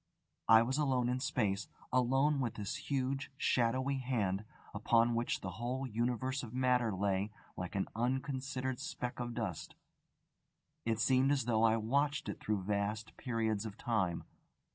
[0.51, 5.85] _I was alone in space, alone with this huge, shadowy Hand, upon which the whole
[5.85, 9.75] Universe of Matter lay like an unconsidered speck of dust.
[10.85, 14.23] It seemed as though I watched it through vast periods of time.